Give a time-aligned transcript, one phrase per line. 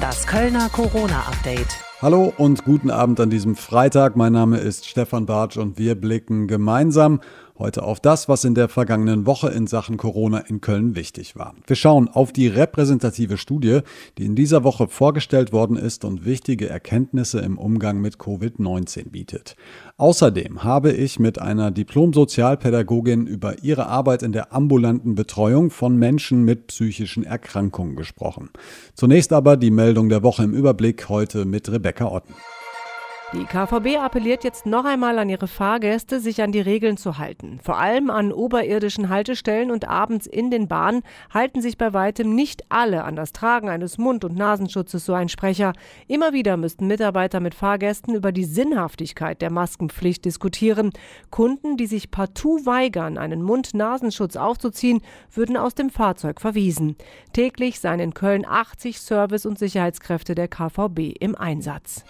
[0.00, 1.76] Das Kölner Corona-Update.
[2.00, 4.16] Hallo und guten Abend an diesem Freitag.
[4.16, 7.20] Mein Name ist Stefan Bartsch und wir blicken gemeinsam
[7.58, 11.54] heute auf das, was in der vergangenen Woche in Sachen Corona in Köln wichtig war.
[11.66, 13.80] Wir schauen auf die repräsentative Studie,
[14.18, 19.56] die in dieser Woche vorgestellt worden ist und wichtige Erkenntnisse im Umgang mit Covid-19 bietet.
[19.96, 26.44] Außerdem habe ich mit einer Diplom-Sozialpädagogin über ihre Arbeit in der ambulanten Betreuung von Menschen
[26.44, 28.50] mit psychischen Erkrankungen gesprochen.
[28.94, 32.34] Zunächst aber die Meldung der Woche im Überblick heute mit Rebecca Otten.
[33.34, 37.60] Die KVB appelliert jetzt noch einmal an ihre Fahrgäste, sich an die Regeln zu halten.
[37.62, 42.64] Vor allem an oberirdischen Haltestellen und abends in den Bahnen halten sich bei weitem nicht
[42.68, 45.72] alle an das Tragen eines Mund- und Nasenschutzes, so ein Sprecher.
[46.08, 50.90] Immer wieder müssten Mitarbeiter mit Fahrgästen über die Sinnhaftigkeit der Maskenpflicht diskutieren.
[51.30, 55.00] Kunden, die sich partout weigern, einen Mund-Nasenschutz aufzuziehen,
[55.32, 56.96] würden aus dem Fahrzeug verwiesen.
[57.32, 62.04] Täglich seien in Köln 80 Service- und Sicherheitskräfte der KVB im Einsatz.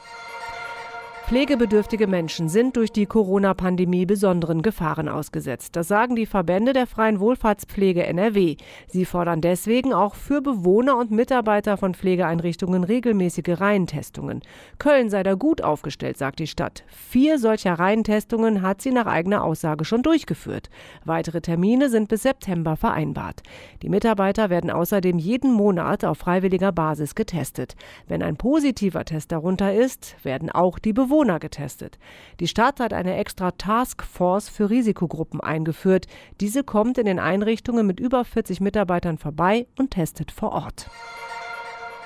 [1.33, 5.77] Pflegebedürftige Menschen sind durch die Corona-Pandemie besonderen Gefahren ausgesetzt.
[5.77, 8.57] Das sagen die Verbände der freien Wohlfahrtspflege NRW.
[8.87, 14.43] Sie fordern deswegen auch für Bewohner und Mitarbeiter von Pflegeeinrichtungen regelmäßige Reihentestungen.
[14.79, 16.85] Köln sei da gut aufgestellt, sagt die Stadt.
[16.87, 20.69] Vier solcher Reihentestungen hat sie nach eigener Aussage schon durchgeführt.
[21.07, 23.41] Weitere Termine sind bis September vereinbart.
[23.81, 27.75] Die Mitarbeiter werden außerdem jeden Monat auf freiwilliger Basis getestet.
[28.07, 31.99] Wenn ein positiver Test darunter ist, werden auch die Bewohner Bewohner getestet.
[32.41, 36.07] Die Stadt hat eine extra Taskforce für Risikogruppen eingeführt.
[36.41, 40.91] Diese kommt in den Einrichtungen mit über 40 Mitarbeitern vorbei und testet vor Ort.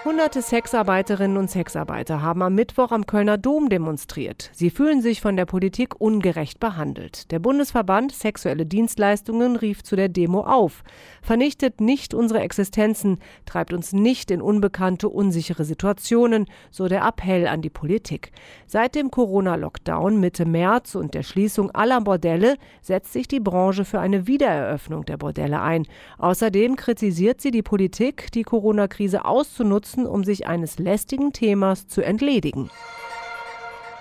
[0.06, 4.50] Hunderte Sexarbeiterinnen und Sexarbeiter haben am Mittwoch am Kölner Dom demonstriert.
[4.52, 7.32] Sie fühlen sich von der Politik ungerecht behandelt.
[7.32, 10.84] Der Bundesverband Sexuelle Dienstleistungen rief zu der Demo auf.
[11.22, 17.60] Vernichtet nicht unsere Existenzen, treibt uns nicht in unbekannte, unsichere Situationen, so der Appell an
[17.60, 18.30] die Politik.
[18.68, 23.98] Seit dem Corona-Lockdown Mitte März und der Schließung aller Bordelle setzt sich die Branche für
[23.98, 25.84] eine Wiedereröffnung der Bordelle ein.
[26.18, 32.02] Außerdem kritisiert sie die Politik, die Corona-Krise auszunutzen, nutzen, um sich eines lästigen Themas zu
[32.02, 32.70] entledigen.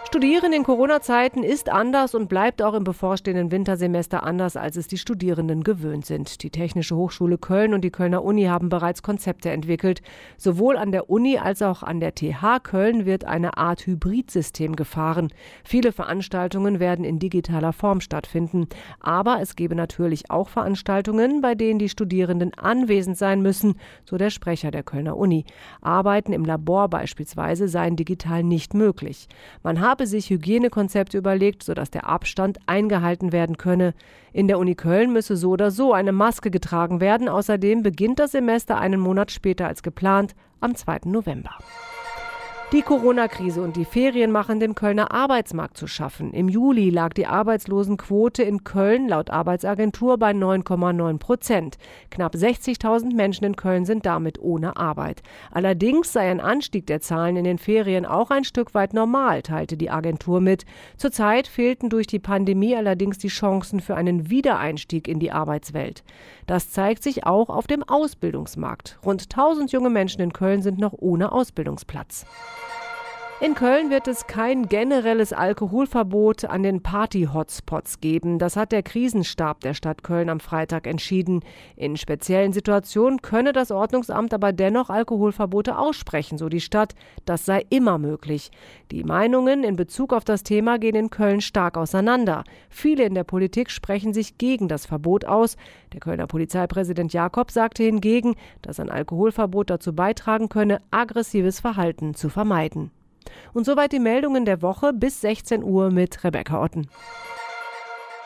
[0.07, 4.99] Studieren in Corona-Zeiten ist anders und bleibt auch im bevorstehenden Wintersemester anders, als es die
[4.99, 6.43] Studierenden gewöhnt sind.
[6.43, 10.01] Die Technische Hochschule Köln und die Kölner Uni haben bereits Konzepte entwickelt.
[10.37, 15.29] Sowohl an der Uni als auch an der TH Köln wird eine Art Hybridsystem gefahren.
[15.65, 18.67] Viele Veranstaltungen werden in digitaler Form stattfinden.
[18.99, 24.29] Aber es gebe natürlich auch Veranstaltungen, bei denen die Studierenden anwesend sein müssen, so der
[24.29, 25.45] Sprecher der Kölner Uni.
[25.81, 29.27] Arbeiten im Labor beispielsweise seien digital nicht möglich.
[29.63, 33.93] Man habe habe sich Hygienekonzepte überlegt, sodass der Abstand eingehalten werden könne.
[34.33, 37.29] In der Uni Köln müsse so oder so eine Maske getragen werden.
[37.29, 41.03] Außerdem beginnt das Semester einen Monat später als geplant, am 2.
[41.05, 41.51] November.
[42.75, 46.33] Die Corona-Krise und die Ferien machen dem Kölner Arbeitsmarkt zu schaffen.
[46.33, 51.77] Im Juli lag die Arbeitslosenquote in Köln laut Arbeitsagentur bei 9,9 Prozent.
[52.11, 55.21] Knapp 60.000 Menschen in Köln sind damit ohne Arbeit.
[55.51, 59.77] Allerdings sei ein Anstieg der Zahlen in den Ferien auch ein Stück weit normal, teilte
[59.77, 60.65] die Agentur mit.
[60.97, 66.03] Zurzeit fehlten durch die Pandemie allerdings die Chancen für einen Wiedereinstieg in die Arbeitswelt.
[66.45, 68.99] Das zeigt sich auch auf dem Ausbildungsmarkt.
[69.05, 72.25] Rund 1000 junge Menschen in Köln sind noch ohne Ausbildungsplatz.
[73.41, 78.39] In Köln wird es kein generelles Alkoholverbot an den Party-Hotspots geben.
[78.39, 81.41] Das hat der Krisenstab der Stadt Köln am Freitag entschieden.
[81.75, 86.95] In speziellen Situationen könne das Ordnungsamt aber dennoch Alkoholverbote aussprechen, so die Stadt.
[87.25, 88.51] Das sei immer möglich.
[88.89, 92.45] Die Meinungen in Bezug auf das Thema gehen in Köln stark auseinander.
[92.69, 95.57] Viele in der Politik sprechen sich gegen das Verbot aus.
[95.91, 102.29] Der Kölner Polizeipräsident Jakob sagte hingegen, dass ein Alkoholverbot dazu beitragen könne, aggressives Verhalten zu
[102.29, 102.91] vermeiden.
[103.53, 106.87] Und soweit die Meldungen der Woche bis 16 Uhr mit Rebecca Otten.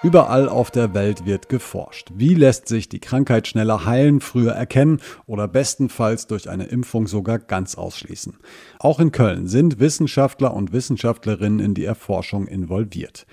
[0.02, 2.08] Überall auf der Welt wird geforscht.
[2.16, 7.38] Wie lässt sich die Krankheit schneller heilen, früher erkennen oder bestenfalls durch eine Impfung sogar
[7.38, 8.38] ganz ausschließen?
[8.80, 13.26] Auch in Köln sind Wissenschaftler und Wissenschaftlerinnen in die Erforschung involviert.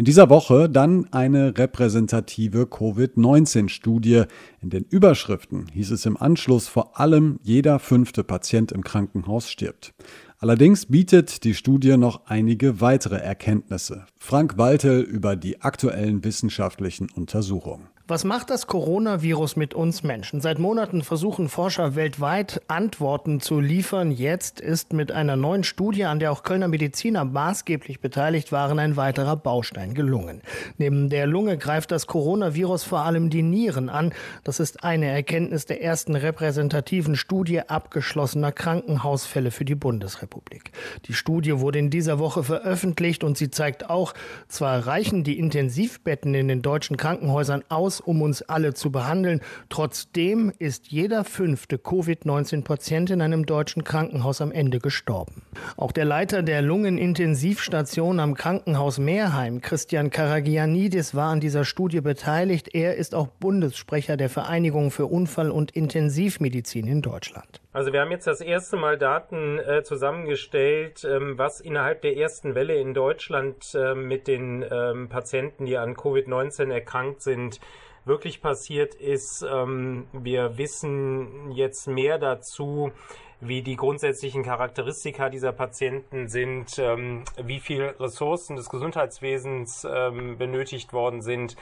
[0.00, 4.22] In dieser Woche dann eine repräsentative Covid-19-Studie.
[4.62, 9.92] In den Überschriften hieß es im Anschluss vor allem, jeder fünfte Patient im Krankenhaus stirbt.
[10.38, 14.06] Allerdings bietet die Studie noch einige weitere Erkenntnisse.
[14.18, 17.89] Frank Waltel über die aktuellen wissenschaftlichen Untersuchungen.
[18.10, 20.40] Was macht das Coronavirus mit uns Menschen?
[20.40, 24.10] Seit Monaten versuchen Forscher weltweit Antworten zu liefern.
[24.10, 28.96] Jetzt ist mit einer neuen Studie, an der auch Kölner Mediziner maßgeblich beteiligt waren, ein
[28.96, 30.42] weiterer Baustein gelungen.
[30.76, 34.12] Neben der Lunge greift das Coronavirus vor allem die Nieren an.
[34.42, 40.72] Das ist eine Erkenntnis der ersten repräsentativen Studie abgeschlossener Krankenhausfälle für die Bundesrepublik.
[41.06, 44.14] Die Studie wurde in dieser Woche veröffentlicht und sie zeigt auch,
[44.48, 49.40] zwar reichen die Intensivbetten in den deutschen Krankenhäusern aus, um uns alle zu behandeln.
[49.68, 55.42] Trotzdem ist jeder fünfte Covid-19-Patient in einem deutschen Krankenhaus am Ende gestorben.
[55.76, 62.74] Auch der Leiter der Lungenintensivstation am Krankenhaus Meerheim, Christian Karagianidis, war an dieser Studie beteiligt.
[62.74, 67.60] Er ist auch Bundessprecher der Vereinigung für Unfall- und Intensivmedizin in Deutschland.
[67.72, 72.56] Also wir haben jetzt das erste Mal Daten äh, zusammengestellt, ähm, was innerhalb der ersten
[72.56, 77.60] Welle in Deutschland äh, mit den ähm, Patienten, die an Covid-19 erkrankt sind,
[78.04, 79.42] wirklich passiert ist.
[79.42, 82.92] Ähm, wir wissen jetzt mehr dazu,
[83.40, 90.92] wie die grundsätzlichen Charakteristika dieser Patienten sind, ähm, wie viel Ressourcen des Gesundheitswesens ähm, benötigt
[90.92, 91.56] worden sind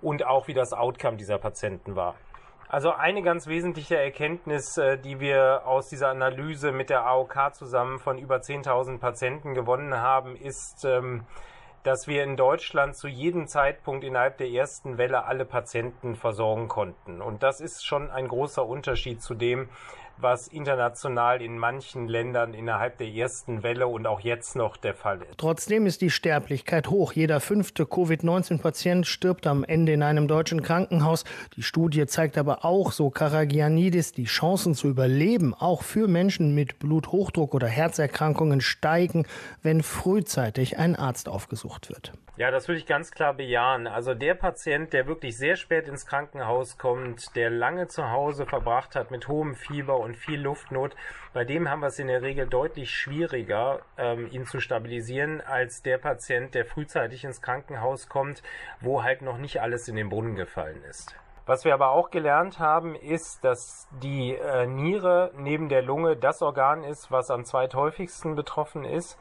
[0.00, 2.14] und auch wie das Outcome dieser Patienten war.
[2.68, 7.98] Also eine ganz wesentliche Erkenntnis, äh, die wir aus dieser Analyse mit der AOK zusammen
[7.98, 11.24] von über 10.000 Patienten gewonnen haben, ist, ähm,
[11.84, 17.20] dass wir in Deutschland zu jedem Zeitpunkt innerhalb der ersten Welle alle Patienten versorgen konnten.
[17.20, 19.68] Und das ist schon ein großer Unterschied zu dem,
[20.18, 25.22] was international in manchen Ländern innerhalb der ersten Welle und auch jetzt noch der Fall
[25.22, 25.38] ist.
[25.38, 27.12] Trotzdem ist die Sterblichkeit hoch.
[27.12, 31.24] Jeder fünfte Covid-19-Patient stirbt am Ende in einem deutschen Krankenhaus.
[31.56, 36.78] Die Studie zeigt aber auch, so Karagianidis, die Chancen zu überleben, auch für Menschen mit
[36.78, 39.26] Bluthochdruck oder Herzerkrankungen steigen,
[39.62, 42.12] wenn frühzeitig ein Arzt aufgesucht wird.
[42.36, 43.86] Ja, das würde ich ganz klar bejahen.
[43.86, 48.96] Also der Patient, der wirklich sehr spät ins Krankenhaus kommt, der lange zu Hause verbracht
[48.96, 50.96] hat mit hohem Fieber und viel Luftnot,
[51.32, 55.82] bei dem haben wir es in der Regel deutlich schwieriger, ähm, ihn zu stabilisieren, als
[55.82, 58.42] der Patient, der frühzeitig ins Krankenhaus kommt,
[58.80, 61.14] wo halt noch nicht alles in den Brunnen gefallen ist.
[61.46, 66.42] Was wir aber auch gelernt haben, ist, dass die äh, Niere neben der Lunge das
[66.42, 69.20] Organ ist, was am zweithäufigsten betroffen ist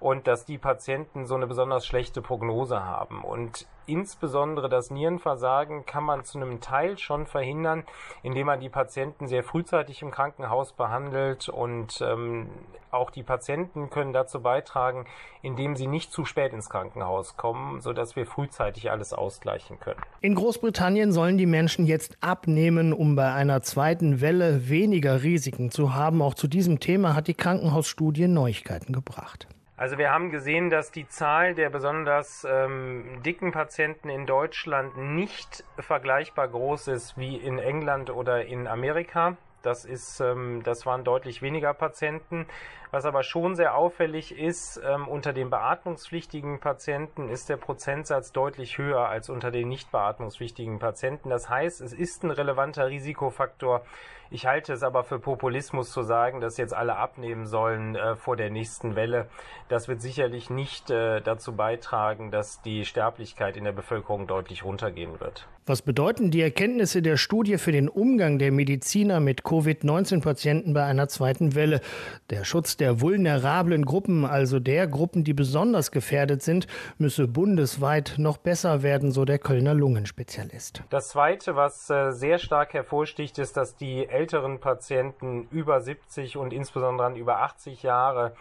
[0.00, 3.22] und dass die Patienten so eine besonders schlechte Prognose haben.
[3.22, 7.84] Und insbesondere das Nierenversagen kann man zu einem Teil schon verhindern,
[8.22, 12.48] indem man die Patienten sehr frühzeitig im Krankenhaus behandelt und ähm,
[12.90, 15.06] auch die Patienten können dazu beitragen,
[15.42, 20.00] indem sie nicht zu spät ins Krankenhaus kommen, so dass wir frühzeitig alles ausgleichen können.
[20.20, 25.94] In Großbritannien sollen die Menschen jetzt abnehmen, um bei einer zweiten Welle weniger Risiken zu
[25.94, 26.22] haben.
[26.22, 29.48] Auch zu diesem Thema hat die Krankenhausstudie Neuigkeiten gebracht.
[29.76, 35.64] Also wir haben gesehen, dass die Zahl der besonders ähm, dicken Patienten in Deutschland nicht
[35.78, 39.36] vergleichbar groß ist wie in England oder in Amerika.
[39.62, 42.46] Das ist, ähm, das waren deutlich weniger Patienten.
[42.94, 48.78] Was aber schon sehr auffällig ist, ähm, unter den beatmungspflichtigen Patienten ist der Prozentsatz deutlich
[48.78, 51.28] höher als unter den nicht beatmungspflichtigen Patienten.
[51.28, 53.82] Das heißt, es ist ein relevanter Risikofaktor.
[54.30, 58.36] Ich halte es aber für Populismus zu sagen, dass jetzt alle abnehmen sollen äh, vor
[58.36, 59.28] der nächsten Welle.
[59.68, 65.20] Das wird sicherlich nicht äh, dazu beitragen, dass die Sterblichkeit in der Bevölkerung deutlich runtergehen
[65.20, 65.46] wird.
[65.66, 71.08] Was bedeuten die Erkenntnisse der Studie für den Umgang der Mediziner mit Covid-19-Patienten bei einer
[71.08, 71.80] zweiten Welle?
[72.28, 76.66] Der Schutz der der vulnerablen Gruppen, also der Gruppen, die besonders gefährdet sind,
[76.98, 80.82] müsse bundesweit noch besser werden, so der Kölner Lungenspezialist.
[80.90, 86.52] Das Zweite, was äh, sehr stark hervorsticht, ist, dass die älteren Patienten über 70 und
[86.52, 88.34] insbesondere an über 80 Jahre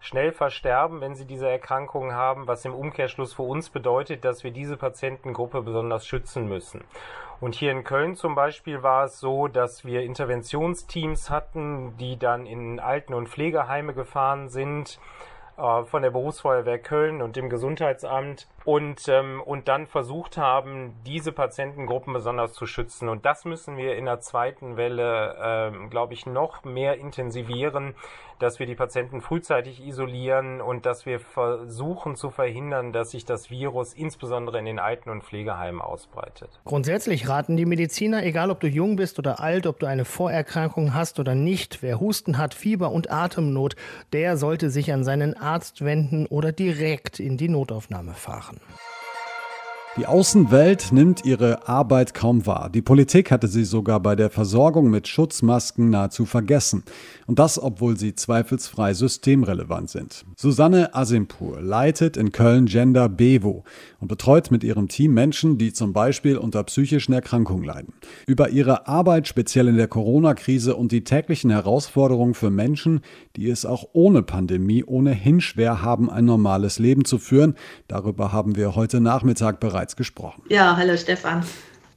[0.00, 4.50] schnell versterben, wenn sie diese Erkrankungen haben, was im Umkehrschluss für uns bedeutet, dass wir
[4.50, 6.82] diese Patientengruppe besonders schützen müssen.
[7.40, 12.46] Und hier in Köln zum Beispiel war es so, dass wir Interventionsteams hatten, die dann
[12.46, 14.98] in Alten- und Pflegeheime gefahren sind,
[15.56, 21.32] äh, von der Berufsfeuerwehr Köln und dem Gesundheitsamt und, ähm, und dann versucht haben, diese
[21.32, 23.08] Patientengruppen besonders zu schützen.
[23.08, 27.94] Und das müssen wir in der zweiten Welle, ähm, glaube ich, noch mehr intensivieren,
[28.38, 33.50] dass wir die Patienten frühzeitig isolieren und dass wir versuchen zu verhindern, dass sich das
[33.50, 36.50] Virus insbesondere in den Alten- und Pflegeheimen ausbreitet.
[36.64, 40.94] Grundsätzlich raten die Mediziner, egal ob du jung bist oder alt, ob du eine Vorerkrankung
[40.94, 43.76] hast oder nicht, wer Husten hat, Fieber und Atemnot,
[44.12, 48.53] der sollte sich an seinen Arzt wenden oder direkt in die Notaufnahme fahren.
[48.60, 48.93] machen.
[49.96, 52.68] Die Außenwelt nimmt ihre Arbeit kaum wahr.
[52.68, 56.82] Die Politik hatte sie sogar bei der Versorgung mit Schutzmasken nahezu vergessen.
[57.28, 60.24] Und das, obwohl sie zweifelsfrei systemrelevant sind.
[60.36, 63.62] Susanne Asimpur leitet in Köln Gender Bevo
[64.00, 67.94] und betreut mit ihrem Team Menschen, die zum Beispiel unter psychischen Erkrankungen leiden.
[68.26, 73.00] Über ihre Arbeit speziell in der Corona-Krise und die täglichen Herausforderungen für Menschen,
[73.36, 77.54] die es auch ohne Pandemie ohnehin schwer haben, ein normales Leben zu führen,
[77.86, 80.42] darüber haben wir heute Nachmittag bereits bereits gesprochen.
[80.48, 81.44] Ja, hallo Stefan.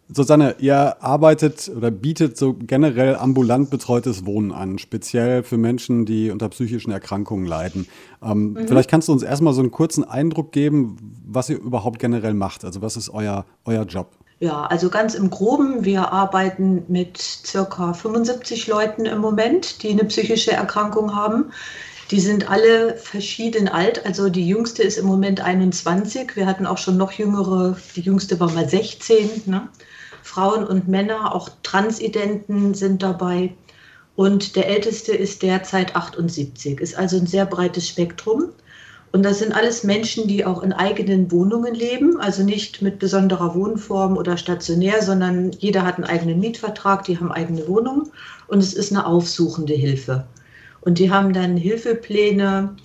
[0.10, 6.32] Susanne, ihr arbeitet oder bietet so generell ambulant betreutes Wohnen an, speziell für Menschen, die
[6.32, 7.88] unter psychischen Erkrankungen leiden.
[8.24, 8.68] Ähm, mhm.
[8.68, 12.64] Vielleicht kannst du uns erstmal so einen kurzen Eindruck geben, was ihr überhaupt generell macht.
[12.64, 14.08] Also was ist euer, euer Job?
[14.40, 20.06] Ja, also ganz im Groben, wir arbeiten mit circa 75 Leuten im Moment, die eine
[20.06, 21.52] psychische Erkrankung haben.
[22.10, 24.06] Die sind alle verschieden alt.
[24.06, 26.36] Also die jüngste ist im Moment 21.
[26.36, 27.78] Wir hatten auch schon noch jüngere.
[27.96, 29.44] Die jüngste war mal 16.
[29.46, 29.68] Ne?
[30.24, 33.54] Frauen und Männer, auch Transidenten sind dabei.
[34.16, 36.80] Und der älteste ist derzeit 78.
[36.80, 38.52] Ist also ein sehr breites Spektrum.
[39.12, 43.56] Und das sind alles Menschen, die auch in eigenen Wohnungen leben, also nicht mit besonderer
[43.56, 48.12] Wohnform oder stationär, sondern jeder hat einen eigenen Mietvertrag, die haben eigene Wohnungen
[48.48, 50.28] und es ist eine aufsuchende Hilfe.
[50.82, 52.76] Und die haben dann Hilfepläne,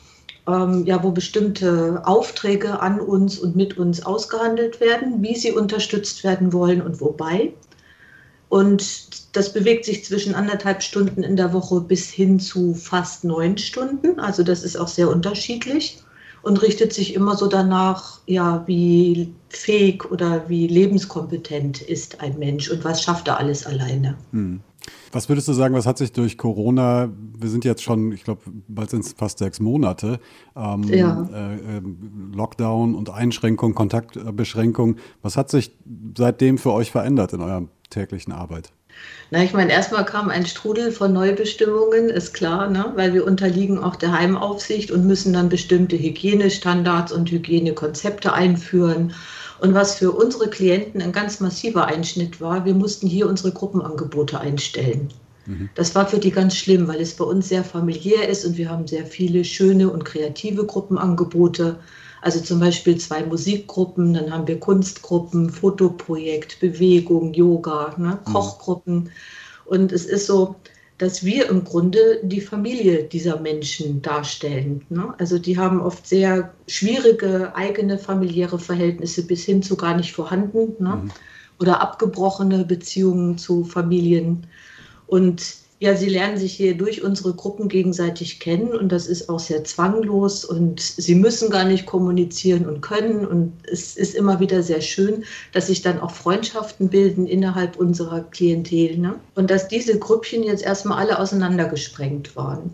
[0.49, 6.25] ähm, ja, wo bestimmte Aufträge an uns und mit uns ausgehandelt werden, wie sie unterstützt
[6.25, 7.52] werden wollen und wobei.
[8.49, 13.56] Und das bewegt sich zwischen anderthalb Stunden in der Woche bis hin zu fast neun
[13.56, 14.20] Stunden.
[14.20, 16.02] Also das ist auch sehr unterschiedlich
[16.42, 22.70] und richtet sich immer so danach, ja, wie fähig oder wie lebenskompetent ist ein Mensch
[22.70, 24.16] und was schafft er alles alleine.
[24.32, 24.61] Hm.
[25.12, 28.41] Was würdest du sagen, was hat sich durch Corona, wir sind jetzt schon, ich glaube,
[28.69, 30.21] bald sind es fast sechs Monate,
[30.57, 31.29] ähm, ja.
[31.33, 35.73] äh, ähm, Lockdown und Einschränkung, Kontaktbeschränkung, was hat sich
[36.17, 38.73] seitdem für euch verändert in eurer täglichen Arbeit?
[39.31, 42.93] Na, ich meine, erstmal kam ein Strudel von Neubestimmungen, ist klar, ne?
[42.97, 49.15] weil wir unterliegen auch der Heimaufsicht und müssen dann bestimmte Hygienestandards und Hygienekonzepte einführen.
[49.62, 54.40] Und was für unsere Klienten ein ganz massiver Einschnitt war, wir mussten hier unsere Gruppenangebote
[54.40, 55.09] einstellen.
[55.47, 55.69] Mhm.
[55.76, 58.69] Das war für die ganz schlimm, weil es bei uns sehr familiär ist und wir
[58.69, 61.78] haben sehr viele schöne und kreative Gruppenangebote.
[62.23, 68.33] Also zum Beispiel zwei Musikgruppen, dann haben wir Kunstgruppen, Fotoprojekt, Bewegung, Yoga, ne, mhm.
[68.33, 69.11] Kochgruppen.
[69.64, 70.57] Und es ist so,
[71.02, 74.87] dass wir im Grunde die Familie dieser Menschen darstellen.
[74.88, 75.12] Ne?
[75.18, 80.76] Also die haben oft sehr schwierige eigene familiäre Verhältnisse bis hin zu gar nicht vorhanden
[80.78, 81.00] ne?
[81.02, 81.11] mhm.
[81.59, 84.47] oder abgebrochene Beziehungen zu Familien.
[85.09, 85.42] Und
[85.83, 89.65] ja, sie lernen sich hier durch unsere Gruppen gegenseitig kennen und das ist auch sehr
[89.65, 94.81] zwanglos und sie müssen gar nicht kommunizieren und können und es ist immer wieder sehr
[94.81, 99.17] schön, dass sich dann auch Freundschaften bilden innerhalb unserer Klientel ne?
[99.35, 102.71] und dass diese Grüppchen jetzt erstmal alle auseinandergesprengt waren.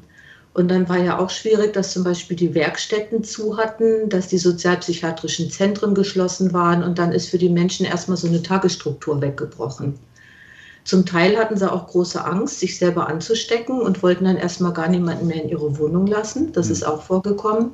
[0.53, 4.37] Und dann war ja auch schwierig, dass zum Beispiel die Werkstätten zu hatten, dass die
[4.37, 9.95] sozialpsychiatrischen Zentren geschlossen waren und dann ist für die Menschen erstmal so eine Tagesstruktur weggebrochen.
[10.89, 14.89] Zum Teil hatten sie auch große Angst, sich selber anzustecken und wollten dann erstmal gar
[14.89, 16.51] niemanden mehr in ihre Wohnung lassen.
[16.53, 16.73] Das mhm.
[16.73, 17.73] ist auch vorgekommen.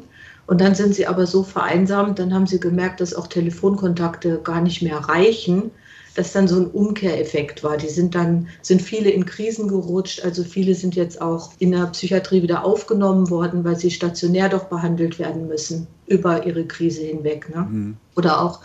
[0.48, 4.60] Und dann sind sie aber so vereinsamt, dann haben sie gemerkt, dass auch Telefonkontakte gar
[4.60, 5.70] nicht mehr reichen,
[6.16, 7.76] dass dann so ein Umkehreffekt war.
[7.76, 11.86] Die sind dann, sind viele in Krisen gerutscht, also viele sind jetzt auch in der
[11.86, 17.54] Psychiatrie wieder aufgenommen worden, weil sie stationär doch behandelt werden müssen über ihre Krise hinweg.
[17.54, 17.62] Ne?
[17.62, 17.96] Mhm.
[18.16, 18.58] Oder auch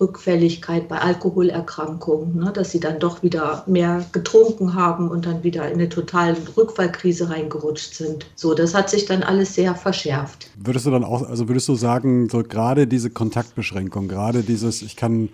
[0.00, 5.66] Rückfälligkeit bei Alkoholerkrankungen, ne, dass sie dann doch wieder mehr getrunken haben und dann wieder
[5.68, 8.26] in eine totale Rückfallkrise reingerutscht sind.
[8.34, 10.50] So, das hat sich dann alles sehr verschärft.
[10.56, 14.96] Würdest du dann auch, also würdest du sagen, so gerade diese Kontaktbeschränkung, gerade dieses, ich
[14.96, 15.30] kann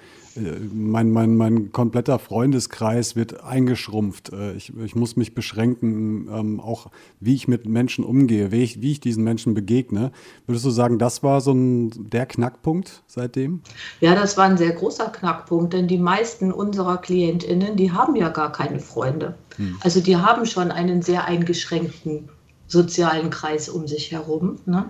[0.72, 4.32] mein, mein, mein kompletter Freundeskreis wird eingeschrumpft.
[4.32, 6.86] Äh, ich, ich muss mich beschränken, ähm, auch
[7.20, 10.12] wie ich mit Menschen umgehe, wie ich, wie ich diesen Menschen begegne.
[10.46, 13.62] Würdest du sagen, das war so ein, der Knackpunkt seitdem?
[14.00, 18.28] Ja, das war ein sehr großer Knackpunkt, denn die meisten unserer KlientInnen, die haben ja
[18.28, 19.36] gar keine Freunde.
[19.56, 19.76] Hm.
[19.80, 22.28] Also die haben schon einen sehr eingeschränkten
[22.72, 24.58] sozialen Kreis um sich herum.
[24.64, 24.86] Ne?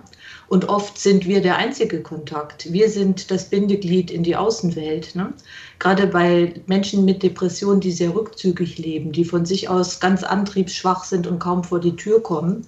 [0.47, 2.71] Und oft sind wir der einzige Kontakt.
[2.71, 5.15] Wir sind das Bindeglied in die Außenwelt.
[5.15, 5.33] Ne?
[5.79, 11.03] Gerade bei Menschen mit Depressionen, die sehr rückzügig leben, die von sich aus ganz antriebsschwach
[11.03, 12.65] sind und kaum vor die Tür kommen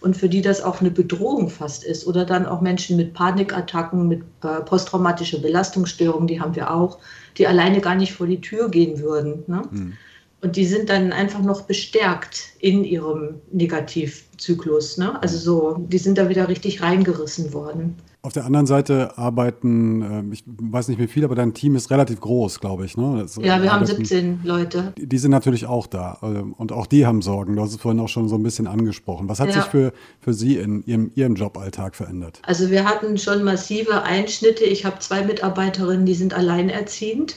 [0.00, 2.06] und für die das auch eine Bedrohung fast ist.
[2.06, 6.98] Oder dann auch Menschen mit Panikattacken, mit äh, posttraumatischer Belastungsstörung, die haben wir auch,
[7.38, 9.44] die alleine gar nicht vor die Tür gehen würden.
[9.46, 9.62] Ne?
[9.70, 9.92] Mhm
[10.40, 14.96] Und die sind dann einfach noch bestärkt in ihrem Negativzyklus.
[14.96, 15.20] Ne?
[15.20, 17.96] Also so, die sind da wieder richtig reingerissen worden.
[18.20, 21.90] Auf der anderen Seite arbeiten, äh, ich weiß nicht mehr viel, aber dein Team ist
[21.90, 22.96] relativ groß, glaube ich.
[22.96, 23.20] Ne?
[23.20, 24.92] Das ja, wir haben 17 Leute.
[24.96, 27.56] Die, sind natürlich auch da äh, und auch die haben Sorgen.
[27.56, 29.28] Du hast es vorhin auch schon so ein bisschen angesprochen.
[29.28, 29.54] Was hat ja.
[29.54, 32.40] sich für, für Sie in Ihrem, Ihrem Joballtag verändert?
[32.42, 34.64] Also wir hatten schon massive Einschnitte.
[34.64, 37.36] Ich habe zwei Mitarbeiterinnen, die sind alleinerziehend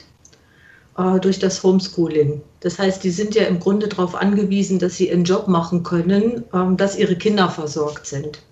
[0.96, 2.42] äh, durch das Homeschooling.
[2.60, 6.44] Das heißt, die sind ja im Grunde darauf angewiesen, dass sie ihren Job machen können,
[6.52, 8.42] äh, dass ihre Kinder versorgt sind.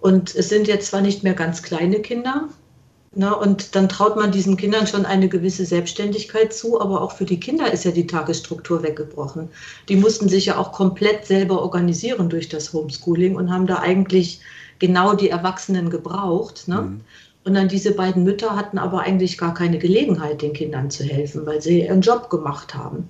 [0.00, 2.48] Und es sind jetzt zwar nicht mehr ganz kleine Kinder,
[3.14, 7.24] ne, und dann traut man diesen Kindern schon eine gewisse Selbstständigkeit zu, aber auch für
[7.24, 9.48] die Kinder ist ja die Tagesstruktur weggebrochen.
[9.88, 14.40] Die mussten sich ja auch komplett selber organisieren durch das Homeschooling und haben da eigentlich
[14.78, 16.66] genau die Erwachsenen gebraucht.
[16.66, 16.82] Ne?
[16.82, 17.00] Mhm.
[17.44, 21.44] Und dann diese beiden Mütter hatten aber eigentlich gar keine Gelegenheit, den Kindern zu helfen,
[21.44, 23.08] weil sie ihren Job gemacht haben.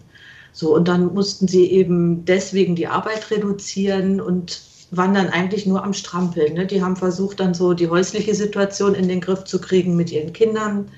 [0.53, 5.83] So, und dann mussten sie eben deswegen die Arbeit reduzieren und waren dann eigentlich nur
[5.83, 6.55] am Strampeln.
[6.55, 6.67] Ne?
[6.67, 10.33] Die haben versucht, dann so die häusliche Situation in den Griff zu kriegen mit ihren
[10.33, 10.89] Kindern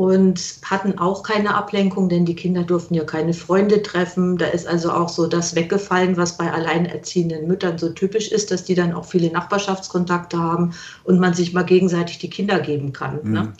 [0.00, 4.38] und hatten auch keine Ablenkung, denn die Kinder durften ja keine Freunde treffen.
[4.38, 8.64] Da ist also auch so das weggefallen, was bei alleinerziehenden Müttern so typisch ist, dass
[8.64, 10.72] die dann auch viele Nachbarschaftskontakte haben
[11.04, 13.18] und man sich mal gegenseitig die Kinder geben kann.
[13.22, 13.32] Mhm.
[13.32, 13.52] Ne?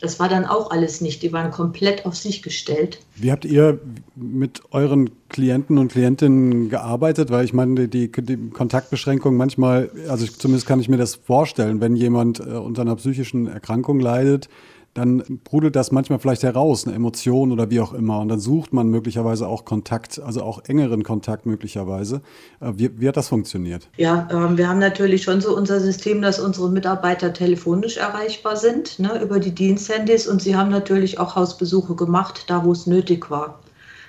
[0.00, 1.20] Das war dann auch alles nicht.
[1.24, 3.00] Die waren komplett auf sich gestellt.
[3.16, 3.80] Wie habt ihr
[4.14, 7.32] mit euren Klienten und Klientinnen gearbeitet?
[7.32, 11.96] Weil ich meine, die, die Kontaktbeschränkung manchmal, also zumindest kann ich mir das vorstellen, wenn
[11.96, 14.48] jemand äh, unter einer psychischen Erkrankung leidet,
[14.94, 18.20] dann brudelt das manchmal vielleicht heraus, eine Emotion oder wie auch immer.
[18.20, 22.22] Und dann sucht man möglicherweise auch Kontakt, also auch engeren Kontakt möglicherweise.
[22.60, 23.88] Äh, wie, wie hat das funktioniert?
[23.96, 28.98] Ja, äh, wir haben natürlich schon so unser System, dass unsere Mitarbeiter telefonisch erreichbar sind,
[28.98, 30.26] ne, über die Diensthandys.
[30.26, 33.60] Und sie haben natürlich auch Hausbesuche gemacht, da wo es nötig war.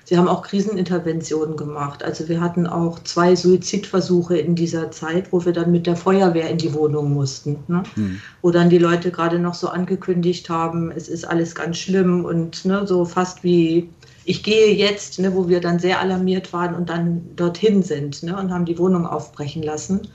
[0.10, 2.02] Sie haben auch Kriseninterventionen gemacht.
[2.02, 6.50] Also wir hatten auch zwei Suizidversuche in dieser Zeit, wo wir dann mit der Feuerwehr
[6.50, 7.60] in die Wohnung mussten.
[7.68, 7.84] Ne?
[7.94, 8.20] Hm.
[8.42, 12.66] Wo dann die Leute gerade noch so angekündigt haben, es ist alles ganz schlimm und
[12.66, 13.88] ne, so fast wie
[14.26, 18.36] ich gehe jetzt, ne, wo wir dann sehr alarmiert waren und dann dorthin sind ne,
[18.36, 20.08] und haben die Wohnung aufbrechen lassen.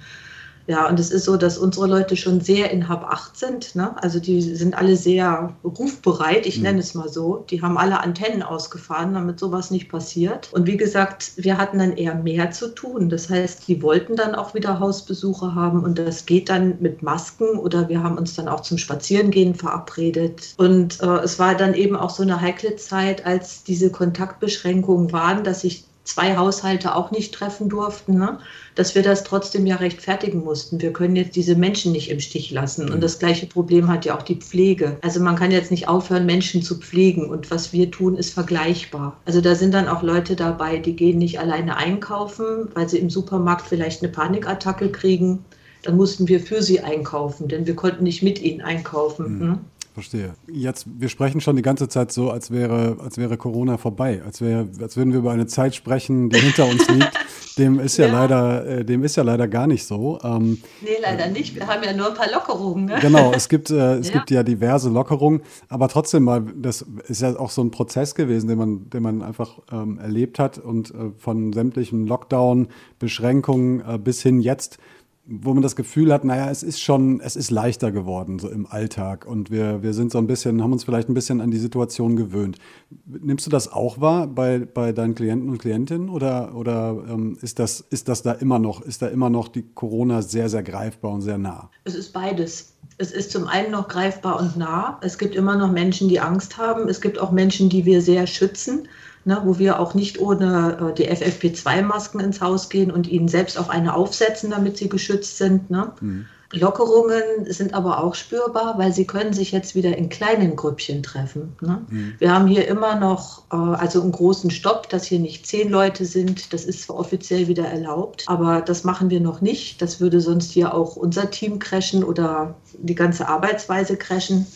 [0.67, 3.75] Ja, und es ist so, dass unsere Leute schon sehr in Hab 8 sind.
[3.75, 3.95] Ne?
[4.03, 6.63] Also die sind alle sehr rufbereit, ich mhm.
[6.65, 7.45] nenne es mal so.
[7.51, 10.51] Die haben alle Antennen ausgefahren, damit sowas nicht passiert.
[10.53, 13.11] Und wie gesagt, wir hatten dann eher mehr zu tun.
[13.11, 17.59] Das heißt, die wollten dann auch wieder Hausbesuche haben und das geht dann mit Masken
[17.59, 20.55] oder wir haben uns dann auch zum Spazierengehen verabredet.
[20.57, 25.45] Und äh, es war dann eben auch so eine heikle Zeit, als diese Kontaktbeschränkungen waren,
[25.45, 28.39] dass ich zwei Haushalte auch nicht treffen durften, ne?
[28.75, 30.81] dass wir das trotzdem ja rechtfertigen mussten.
[30.81, 32.91] Wir können jetzt diese Menschen nicht im Stich lassen.
[32.91, 34.99] Und das gleiche Problem hat ja auch die Pflege.
[35.01, 37.29] Also man kann jetzt nicht aufhören, Menschen zu pflegen.
[37.29, 39.17] Und was wir tun, ist vergleichbar.
[39.25, 43.11] Also da sind dann auch Leute dabei, die gehen nicht alleine einkaufen, weil sie im
[43.11, 45.45] Supermarkt vielleicht eine Panikattacke kriegen.
[45.83, 49.39] Dann mussten wir für sie einkaufen, denn wir konnten nicht mit ihnen einkaufen.
[49.39, 49.47] Mhm.
[49.47, 49.59] Ne?
[49.95, 50.35] Verstehe.
[50.51, 54.41] Jetzt, wir sprechen schon die ganze Zeit so, als wäre, als wäre Corona vorbei, als
[54.41, 57.13] wäre, als würden wir über eine Zeit sprechen, die hinter uns liegt.
[57.59, 58.13] Dem ist ja, ja.
[58.13, 60.19] leider, äh, dem ist ja leider gar nicht so.
[60.25, 61.55] Ähm, nee, leider nicht.
[61.55, 62.87] Wir haben ja nur ein paar Lockerungen.
[62.87, 62.99] Ne?
[63.01, 64.15] Genau, es gibt, äh, es ja.
[64.15, 68.49] gibt ja diverse Lockerungen, aber trotzdem mal, das ist ja auch so ein Prozess gewesen,
[68.49, 72.67] den man, den man einfach ähm, erlebt hat und äh, von sämtlichen Lockdown,
[72.99, 74.79] Beschränkungen äh, bis hin jetzt
[75.27, 78.67] wo man das Gefühl hat, naja, es ist schon, es ist leichter geworden, so im
[78.67, 79.27] Alltag.
[79.27, 82.17] Und wir, wir sind so ein bisschen, haben uns vielleicht ein bisschen an die Situation
[82.17, 82.59] gewöhnt.
[83.07, 87.59] Nimmst du das auch wahr bei, bei deinen Klienten und Klientinnen oder, oder ähm, ist,
[87.59, 91.13] das, ist das da immer noch, ist da immer noch die Corona sehr, sehr greifbar
[91.13, 91.71] und sehr nah?
[91.85, 92.75] Es ist beides.
[92.99, 94.99] Es ist zum einen noch greifbar und nah.
[95.01, 96.89] Es gibt immer noch Menschen, die Angst haben.
[96.89, 98.89] Es gibt auch Menschen, die wir sehr schützen
[99.25, 103.59] ne, wo wir auch nicht ohne äh, die FFP2-Masken ins Haus gehen und ihnen selbst
[103.59, 105.71] auch eine aufsetzen, damit sie geschützt sind.
[105.71, 105.93] Ne?
[106.01, 106.27] Mhm.
[106.53, 111.57] Lockerungen sind aber auch spürbar, weil sie können sich jetzt wieder in kleinen Grüppchen treffen.
[111.61, 111.85] Ne?
[111.89, 112.15] Mhm.
[112.19, 116.05] Wir haben hier immer noch äh, also einen großen Stopp, dass hier nicht zehn Leute
[116.05, 116.53] sind.
[116.53, 119.83] Das ist zwar offiziell wieder erlaubt, aber das machen wir noch nicht.
[119.83, 124.47] Das würde sonst hier auch unser Team crashen oder die ganze Arbeitsweise crashen.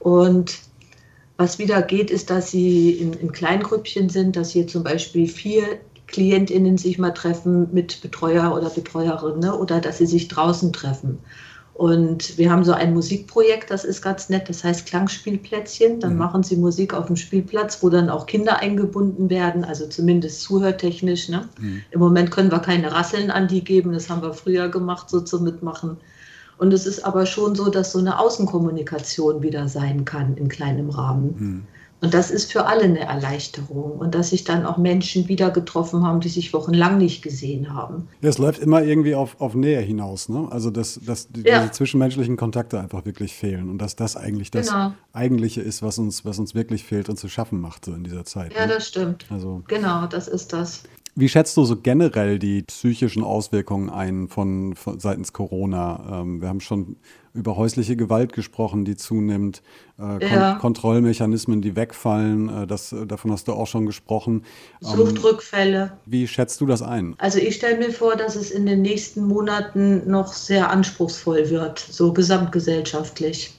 [0.00, 0.58] Und
[1.36, 5.64] was wieder geht, ist, dass sie in, in Kleingrüppchen sind, dass hier zum Beispiel vier
[6.06, 9.56] KlientInnen sich mal treffen mit Betreuer oder Betreuerin ne?
[9.56, 11.18] oder dass sie sich draußen treffen.
[11.74, 16.00] Und wir haben so ein Musikprojekt, das ist ganz nett, das heißt Klangspielplätzchen.
[16.00, 16.18] Dann mhm.
[16.18, 21.30] machen sie Musik auf dem Spielplatz, wo dann auch Kinder eingebunden werden, also zumindest zuhörtechnisch.
[21.30, 21.48] Ne?
[21.58, 21.82] Mhm.
[21.90, 25.20] Im Moment können wir keine Rasseln an die geben, das haben wir früher gemacht, so
[25.22, 25.96] zum Mitmachen.
[26.62, 30.90] Und es ist aber schon so, dass so eine Außenkommunikation wieder sein kann in kleinem
[30.90, 31.34] Rahmen.
[31.36, 31.62] Mhm.
[32.00, 33.98] Und das ist für alle eine Erleichterung.
[33.98, 38.06] Und dass sich dann auch Menschen wieder getroffen haben, die sich wochenlang nicht gesehen haben.
[38.20, 40.28] Ja, es läuft immer irgendwie auf, auf Nähe hinaus.
[40.28, 40.46] Ne?
[40.52, 41.62] Also, dass, dass die, ja.
[41.62, 43.68] diese zwischenmenschlichen Kontakte einfach wirklich fehlen.
[43.68, 44.92] Und dass das eigentlich das genau.
[45.12, 48.24] Eigentliche ist, was uns, was uns wirklich fehlt und zu schaffen macht so in dieser
[48.24, 48.54] Zeit.
[48.54, 48.74] Ja, ne?
[48.74, 49.26] das stimmt.
[49.30, 50.84] Also, genau, das ist das.
[51.14, 56.20] Wie schätzt du so generell die psychischen Auswirkungen ein von, von seitens Corona?
[56.22, 56.96] Ähm, wir haben schon
[57.34, 59.62] über häusliche Gewalt gesprochen, die zunimmt,
[59.98, 60.52] äh, ja.
[60.52, 62.48] Kon Kontrollmechanismen, die wegfallen.
[62.48, 64.44] Äh, das, äh, davon hast du auch schon gesprochen.
[64.82, 65.82] Ähm, Suchtrückfälle.
[65.82, 67.14] Ähm, wie schätzt du das ein?
[67.18, 71.78] Also ich stelle mir vor, dass es in den nächsten Monaten noch sehr anspruchsvoll wird,
[71.78, 73.52] so gesamtgesellschaftlich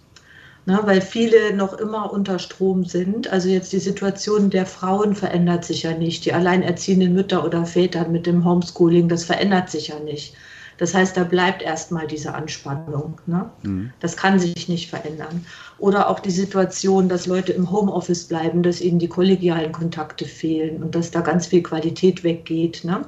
[0.66, 3.32] ne, weil viele noch immer unter Strom sind.
[3.32, 6.26] Also jetzt die Situation der Frauen verändert sich ja nicht.
[6.26, 10.36] Die alleinerziehenden Mütter oder Väter mit dem Homeschooling, das verändert sich ja nicht.
[10.78, 13.22] Das heißt, da bleibt erstmal diese Anspannung.
[13.28, 13.50] Ne?
[13.62, 13.92] Mhm.
[14.00, 15.46] Das kann sich nicht verändern.
[15.78, 20.82] Oder auch die Situation, dass Leute im Homeoffice bleiben, dass ihnen die kollegialen Kontakte fehlen
[20.82, 22.84] und dass da ganz viel Qualität weggeht.
[22.84, 23.06] Ne?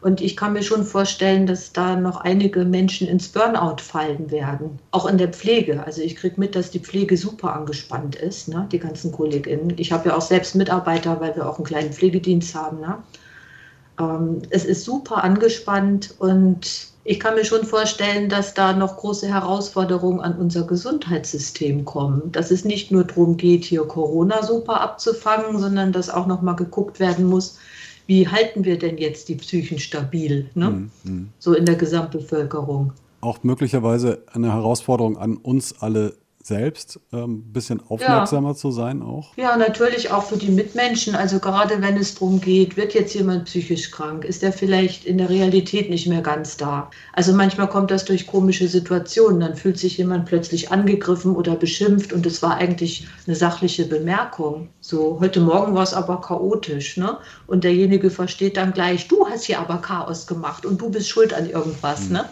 [0.00, 4.78] Und ich kann mir schon vorstellen, dass da noch einige Menschen ins Burnout fallen werden.
[4.90, 5.84] Auch in der Pflege.
[5.84, 8.68] Also ich kriege mit, dass die Pflege super angespannt ist, ne?
[8.70, 9.74] die ganzen KollegInnen.
[9.78, 12.80] Ich habe ja auch selbst Mitarbeiter, weil wir auch einen kleinen Pflegedienst haben.
[12.80, 12.98] Ne?
[13.98, 19.28] Ähm, es ist super angespannt und ich kann mir schon vorstellen, dass da noch große
[19.28, 22.32] Herausforderungen an unser Gesundheitssystem kommen.
[22.32, 26.54] Dass es nicht nur darum geht, hier Corona super abzufangen, sondern dass auch noch mal
[26.54, 27.58] geguckt werden muss,
[28.06, 30.88] wie halten wir denn jetzt die Psychen stabil, ne?
[31.04, 31.30] Mhm.
[31.38, 32.92] so in der Gesamtbevölkerung.
[33.20, 36.14] Auch möglicherweise eine Herausforderung an uns alle
[36.46, 38.54] selbst ein ähm, bisschen aufmerksamer ja.
[38.54, 39.36] zu sein auch?
[39.36, 41.14] Ja, natürlich auch für die Mitmenschen.
[41.14, 45.18] Also gerade wenn es darum geht, wird jetzt jemand psychisch krank, ist er vielleicht in
[45.18, 46.90] der Realität nicht mehr ganz da.
[47.12, 49.40] Also manchmal kommt das durch komische Situationen.
[49.40, 54.68] Dann fühlt sich jemand plötzlich angegriffen oder beschimpft und es war eigentlich eine sachliche Bemerkung.
[54.80, 57.18] So, heute Morgen war es aber chaotisch, ne?
[57.48, 61.34] Und derjenige versteht dann gleich, du hast hier aber Chaos gemacht und du bist schuld
[61.34, 62.12] an irgendwas, mhm.
[62.12, 62.24] ne?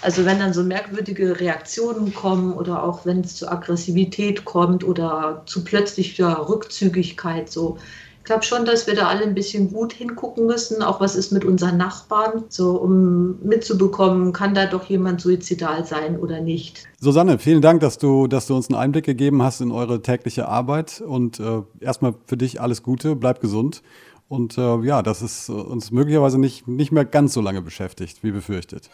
[0.00, 5.42] Also wenn dann so merkwürdige Reaktionen kommen oder auch wenn es zu Aggressivität kommt oder
[5.46, 7.78] zu plötzlicher Rückzügigkeit, so
[8.18, 11.32] ich glaube schon, dass wir da alle ein bisschen gut hingucken müssen, auch was ist
[11.32, 16.84] mit unseren Nachbarn, so um mitzubekommen, kann da doch jemand suizidal sein oder nicht.
[17.00, 20.46] Susanne, vielen Dank, dass du, dass du uns einen Einblick gegeben hast in eure tägliche
[20.46, 23.82] Arbeit und äh, erstmal für dich alles Gute, bleib gesund.
[24.28, 28.30] Und äh, ja, dass es uns möglicherweise nicht, nicht mehr ganz so lange beschäftigt, wie
[28.30, 28.90] befürchtet.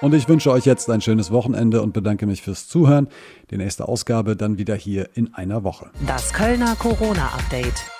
[0.00, 3.08] Und ich wünsche euch jetzt ein schönes Wochenende und bedanke mich fürs Zuhören.
[3.50, 5.90] Die nächste Ausgabe dann wieder hier in einer Woche.
[6.06, 7.93] Das Kölner Corona-Update.